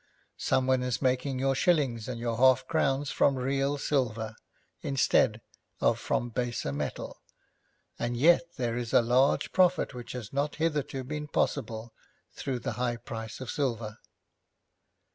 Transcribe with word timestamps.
Someone 0.39 0.81
is 0.81 0.99
making 0.99 1.37
your 1.37 1.53
shillings 1.53 2.07
and 2.07 2.19
your 2.19 2.35
half 2.37 2.65
crowns 2.67 3.11
from 3.11 3.35
real 3.35 3.77
silver, 3.77 4.35
instead 4.81 5.41
of 5.79 5.99
from 5.99 6.29
baser 6.31 6.71
metal, 6.73 7.21
and 7.99 8.17
yet 8.17 8.55
there 8.57 8.75
is 8.75 8.93
a 8.93 9.01
large 9.03 9.51
profit 9.51 9.93
which 9.93 10.13
has 10.13 10.33
not 10.33 10.55
hitherto 10.55 11.03
been 11.03 11.27
possible 11.27 11.93
through 12.33 12.57
the 12.57 12.71
high 12.81 12.97
price 12.97 13.39
of 13.39 13.51
silver. 13.51 13.99